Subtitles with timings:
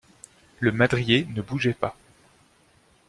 [0.59, 1.95] Le madrier ne bougeait pas.